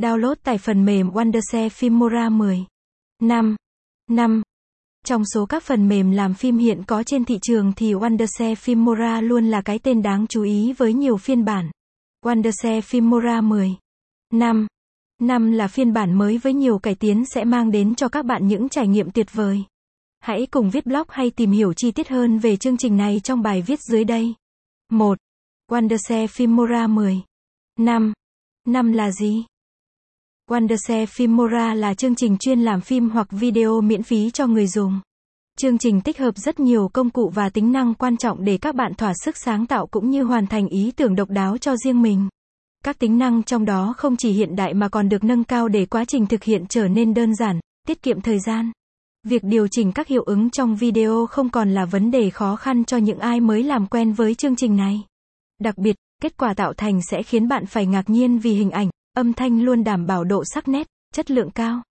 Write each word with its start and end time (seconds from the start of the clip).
Download 0.00 0.34
tải 0.34 0.58
phần 0.58 0.84
mềm 0.84 1.10
Wondershare 1.10 1.68
Filmora 1.68 2.30
10. 2.38 2.64
5. 3.22 3.56
5. 4.10 4.42
Trong 5.04 5.22
số 5.34 5.46
các 5.46 5.62
phần 5.62 5.88
mềm 5.88 6.10
làm 6.10 6.34
phim 6.34 6.58
hiện 6.58 6.82
có 6.86 7.02
trên 7.02 7.24
thị 7.24 7.38
trường 7.42 7.72
thì 7.76 7.94
Wondershare 7.94 8.54
Filmora 8.54 9.22
luôn 9.22 9.44
là 9.46 9.62
cái 9.62 9.78
tên 9.78 10.02
đáng 10.02 10.26
chú 10.26 10.42
ý 10.42 10.72
với 10.72 10.92
nhiều 10.92 11.16
phiên 11.16 11.44
bản. 11.44 11.70
Wondershare 12.24 12.80
Filmora 12.80 13.48
10. 13.48 13.70
5. 14.32 14.66
5 15.20 15.50
là 15.52 15.68
phiên 15.68 15.92
bản 15.92 16.18
mới 16.18 16.38
với 16.38 16.52
nhiều 16.54 16.78
cải 16.78 16.94
tiến 16.94 17.24
sẽ 17.24 17.44
mang 17.44 17.70
đến 17.70 17.94
cho 17.94 18.08
các 18.08 18.24
bạn 18.24 18.48
những 18.48 18.68
trải 18.68 18.88
nghiệm 18.88 19.10
tuyệt 19.10 19.26
vời. 19.32 19.64
Hãy 20.20 20.46
cùng 20.50 20.70
viết 20.70 20.86
blog 20.86 21.06
hay 21.08 21.30
tìm 21.30 21.50
hiểu 21.50 21.72
chi 21.72 21.90
tiết 21.90 22.08
hơn 22.08 22.38
về 22.38 22.56
chương 22.56 22.76
trình 22.76 22.96
này 22.96 23.20
trong 23.24 23.42
bài 23.42 23.62
viết 23.62 23.80
dưới 23.80 24.04
đây. 24.04 24.34
1. 24.90 25.18
Wondershare 25.70 26.26
Filmora 26.26 26.94
10. 26.94 27.20
5. 27.78 28.12
5 28.66 28.92
là 28.92 29.10
gì? 29.10 29.44
Wondershare 30.50 31.06
Filmora 31.06 31.74
là 31.74 31.94
chương 31.94 32.14
trình 32.14 32.38
chuyên 32.38 32.60
làm 32.60 32.80
phim 32.80 33.10
hoặc 33.10 33.28
video 33.30 33.80
miễn 33.80 34.02
phí 34.02 34.30
cho 34.30 34.46
người 34.46 34.66
dùng. 34.66 35.00
Chương 35.58 35.78
trình 35.78 36.00
tích 36.00 36.18
hợp 36.18 36.36
rất 36.36 36.60
nhiều 36.60 36.90
công 36.92 37.10
cụ 37.10 37.30
và 37.34 37.48
tính 37.48 37.72
năng 37.72 37.94
quan 37.94 38.16
trọng 38.16 38.44
để 38.44 38.58
các 38.58 38.74
bạn 38.74 38.94
thỏa 38.94 39.12
sức 39.24 39.36
sáng 39.36 39.66
tạo 39.66 39.86
cũng 39.86 40.10
như 40.10 40.22
hoàn 40.22 40.46
thành 40.46 40.68
ý 40.68 40.92
tưởng 40.96 41.16
độc 41.16 41.30
đáo 41.30 41.58
cho 41.58 41.76
riêng 41.76 42.02
mình. 42.02 42.28
Các 42.84 42.98
tính 42.98 43.18
năng 43.18 43.42
trong 43.42 43.64
đó 43.64 43.94
không 43.96 44.16
chỉ 44.16 44.32
hiện 44.32 44.56
đại 44.56 44.74
mà 44.74 44.88
còn 44.88 45.08
được 45.08 45.24
nâng 45.24 45.44
cao 45.44 45.68
để 45.68 45.86
quá 45.86 46.04
trình 46.04 46.26
thực 46.26 46.44
hiện 46.44 46.66
trở 46.68 46.88
nên 46.88 47.14
đơn 47.14 47.34
giản, 47.34 47.60
tiết 47.86 48.02
kiệm 48.02 48.20
thời 48.20 48.38
gian. 48.38 48.72
Việc 49.26 49.44
điều 49.44 49.68
chỉnh 49.68 49.92
các 49.92 50.08
hiệu 50.08 50.22
ứng 50.22 50.50
trong 50.50 50.76
video 50.76 51.26
không 51.26 51.50
còn 51.50 51.70
là 51.70 51.84
vấn 51.84 52.10
đề 52.10 52.30
khó 52.30 52.56
khăn 52.56 52.84
cho 52.84 52.96
những 52.96 53.18
ai 53.18 53.40
mới 53.40 53.62
làm 53.62 53.86
quen 53.86 54.12
với 54.12 54.34
chương 54.34 54.56
trình 54.56 54.76
này. 54.76 55.04
Đặc 55.60 55.78
biệt, 55.78 55.96
kết 56.22 56.36
quả 56.36 56.54
tạo 56.54 56.72
thành 56.72 57.00
sẽ 57.10 57.22
khiến 57.22 57.48
bạn 57.48 57.66
phải 57.66 57.86
ngạc 57.86 58.10
nhiên 58.10 58.38
vì 58.38 58.54
hình 58.54 58.70
ảnh, 58.70 58.90
âm 59.16 59.32
thanh 59.32 59.62
luôn 59.62 59.84
đảm 59.84 60.06
bảo 60.06 60.24
độ 60.24 60.44
sắc 60.54 60.68
nét, 60.68 60.86
chất 61.14 61.30
lượng 61.30 61.50
cao. 61.50 61.82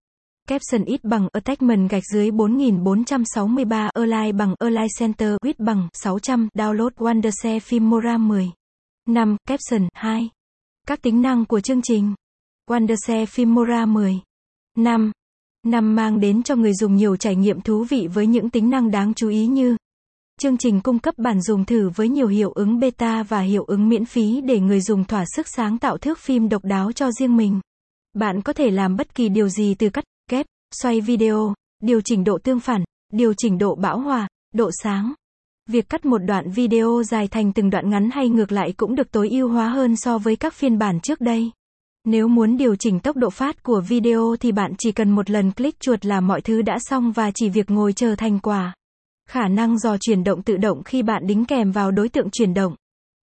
Caption 0.48 0.86
ít 0.86 1.04
bằng 1.04 1.28
attachment 1.32 1.90
gạch 1.90 2.04
dưới 2.14 2.32
4463 2.32 3.90
Align 3.94 4.38
bằng 4.38 4.56
Align 4.60 4.88
Center 5.00 5.36
width 5.46 5.54
bằng 5.66 5.88
600 5.94 6.48
Download 6.54 6.90
Wondershare 6.90 7.60
Filmora 7.60 8.28
10 8.28 8.52
5. 9.08 9.38
Caption 9.48 9.88
2 9.94 10.30
Các 10.88 11.02
tính 11.02 11.22
năng 11.22 11.46
của 11.46 11.60
chương 11.60 11.82
trình 11.82 12.14
Wondershare 12.70 13.26
Filmora 13.26 13.88
10 13.88 14.20
5. 14.78 15.12
Năm 15.66 15.96
mang 15.96 16.20
đến 16.20 16.44
cho 16.44 16.56
người 16.56 16.74
dùng 16.74 16.96
nhiều 16.96 17.16
trải 17.16 17.36
nghiệm 17.36 17.62
thú 17.62 17.86
vị 17.90 18.08
với 18.14 18.28
những 18.28 18.50
tính 18.50 18.70
năng 18.70 18.92
đáng 18.92 19.14
chú 19.14 19.30
ý 19.30 19.46
như 19.48 19.78
Chương 20.42 20.58
trình 20.58 20.82
cung 20.82 21.00
cấp 21.00 21.16
bản 21.18 21.42
dùng 21.42 21.66
thử 21.66 21.90
với 21.90 22.10
nhiều 22.10 22.28
hiệu 22.28 22.52
ứng 22.52 22.80
beta 22.80 23.24
và 23.24 23.40
hiệu 23.40 23.64
ứng 23.64 23.90
miễn 23.90 24.06
phí 24.06 24.42
để 24.42 24.60
người 24.60 24.82
dùng 24.82 25.04
thỏa 25.04 25.24
sức 25.36 25.48
sáng 25.48 25.78
tạo 25.78 25.98
thước 25.98 26.20
phim 26.20 26.50
độc 26.50 26.66
đáo 26.66 26.92
cho 26.92 27.12
riêng 27.12 27.38
mình. 27.38 27.60
Bạn 28.14 28.42
có 28.42 28.54
thể 28.54 28.72
làm 28.72 28.96
bất 28.96 29.16
kỳ 29.16 29.30
điều 29.30 29.50
gì 29.50 29.76
từ 29.76 29.90
cắt, 29.90 30.04
ghép, 30.32 30.46
xoay 30.82 31.02
video, 31.02 31.54
điều 31.84 32.02
chỉnh 32.02 32.24
độ 32.24 32.38
tương 32.44 32.60
phản, 32.60 32.84
điều 33.14 33.34
chỉnh 33.34 33.58
độ 33.58 33.76
bão 33.76 34.00
hòa, 34.00 34.28
độ 34.54 34.70
sáng. 34.84 35.14
Việc 35.70 35.90
cắt 35.90 36.06
một 36.06 36.18
đoạn 36.18 36.52
video 36.52 37.04
dài 37.04 37.28
thành 37.28 37.54
từng 37.54 37.70
đoạn 37.70 37.90
ngắn 37.90 38.10
hay 38.12 38.30
ngược 38.30 38.52
lại 38.52 38.74
cũng 38.78 38.96
được 38.96 39.12
tối 39.12 39.30
ưu 39.30 39.50
hóa 39.50 39.70
hơn 39.70 39.96
so 39.96 40.18
với 40.18 40.36
các 40.36 40.54
phiên 40.54 40.78
bản 40.78 41.00
trước 41.00 41.22
đây. 41.22 41.52
Nếu 42.06 42.28
muốn 42.28 42.58
điều 42.58 42.76
chỉnh 42.76 43.00
tốc 43.00 43.16
độ 43.16 43.30
phát 43.30 43.64
của 43.64 43.82
video 43.82 44.36
thì 44.40 44.52
bạn 44.52 44.72
chỉ 44.78 44.92
cần 44.92 45.10
một 45.10 45.30
lần 45.30 45.52
click 45.52 45.80
chuột 45.80 46.06
là 46.06 46.22
mọi 46.22 46.42
thứ 46.42 46.62
đã 46.62 46.78
xong 46.80 47.12
và 47.12 47.32
chỉ 47.36 47.50
việc 47.50 47.70
ngồi 47.70 47.94
chờ 47.94 48.16
thành 48.16 48.40
quả. 48.40 48.74
Khả 49.30 49.48
năng 49.48 49.78
dò 49.78 49.98
chuyển 49.98 50.24
động 50.24 50.42
tự 50.42 50.58
động 50.58 50.84
khi 50.84 51.02
bạn 51.02 51.28
đính 51.28 51.46
kèm 51.46 51.72
vào 51.72 51.92
đối 51.92 52.10
tượng 52.10 52.30
chuyển 52.30 52.54
động. 52.54 52.76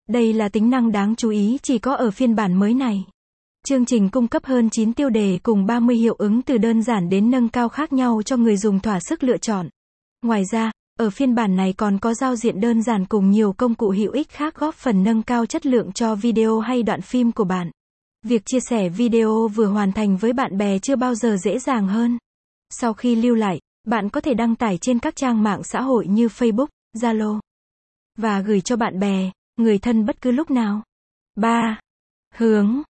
Đây 0.09 0.33
là 0.33 0.49
tính 0.49 0.71
năng 0.71 0.93
đáng 0.93 1.15
chú 1.17 1.31
ý 1.31 1.59
chỉ 1.63 1.79
có 1.79 1.95
ở 1.95 2.11
phiên 2.11 2.35
bản 2.35 2.55
mới 2.55 2.75
này. 2.75 3.05
Chương 3.69 3.85
trình 3.85 4.09
cung 4.09 4.29
cấp 4.29 4.45
hơn 4.45 4.71
9 4.71 4.93
tiêu 4.93 5.11
đề 5.11 5.39
cùng 5.43 5.67
30 5.67 5.97
hiệu 5.97 6.15
ứng 6.19 6.43
từ 6.43 6.59
đơn 6.59 6.83
giản 6.83 7.09
đến 7.09 7.31
nâng 7.31 7.49
cao 7.49 7.69
khác 7.69 7.93
nhau 7.93 8.23
cho 8.23 8.37
người 8.37 8.57
dùng 8.57 8.81
thỏa 8.81 8.99
sức 9.01 9.25
lựa 9.25 9.37
chọn. 9.37 9.69
Ngoài 10.23 10.43
ra, 10.53 10.71
ở 10.99 11.11
phiên 11.11 11.35
bản 11.35 11.57
này 11.57 11.73
còn 11.73 11.99
có 11.99 12.15
giao 12.15 12.37
diện 12.37 12.61
đơn 12.61 12.83
giản 12.83 13.07
cùng 13.07 13.31
nhiều 13.31 13.53
công 13.53 13.75
cụ 13.75 13.91
hữu 13.91 14.13
ích 14.13 14.31
khác 14.31 14.55
góp 14.55 14.75
phần 14.75 15.03
nâng 15.03 15.23
cao 15.23 15.47
chất 15.47 15.67
lượng 15.67 15.93
cho 15.93 16.15
video 16.15 16.61
hay 16.61 16.83
đoạn 16.83 17.01
phim 17.01 17.33
của 17.33 17.45
bạn. 17.45 17.71
Việc 18.25 18.43
chia 18.47 18.61
sẻ 18.61 18.89
video 18.89 19.49
vừa 19.49 19.67
hoàn 19.67 19.93
thành 19.93 20.17
với 20.17 20.33
bạn 20.33 20.59
bè 20.59 20.79
chưa 20.79 20.97
bao 20.97 21.15
giờ 21.15 21.37
dễ 21.45 21.59
dàng 21.59 21.89
hơn. 21.89 22.19
Sau 22.71 22.93
khi 22.93 23.15
lưu 23.17 23.35
lại, 23.35 23.61
bạn 23.87 24.09
có 24.09 24.21
thể 24.21 24.35
đăng 24.35 24.57
tải 24.57 24.79
trên 24.79 24.99
các 24.99 25.17
trang 25.17 25.43
mạng 25.43 25.63
xã 25.65 25.81
hội 25.81 26.07
như 26.07 26.27
Facebook, 26.27 26.67
Zalo 26.95 27.41
và 28.17 28.41
gửi 28.41 28.61
cho 28.61 28.77
bạn 28.77 28.99
bè, 28.99 29.31
người 29.57 29.79
thân 29.79 30.07
bất 30.07 30.21
cứ 30.21 30.31
lúc 30.31 30.51
nào. 30.51 30.83
3. 31.37 31.81
Hướng 32.35 32.83